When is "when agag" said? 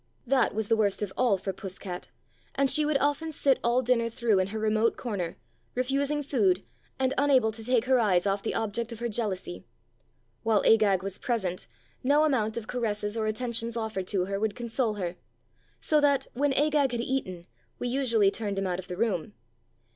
16.33-16.93